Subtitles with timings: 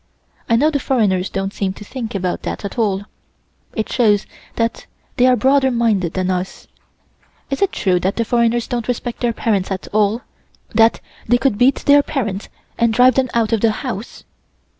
[0.49, 3.03] I know the foreigners don't seem to think about that at all.
[3.75, 6.67] It shows that they are broader minded than us.
[7.51, 10.23] Is it true that the foreigners don't respect their parents at all
[10.73, 14.23] that they could beat their parents and drive them out of the house?"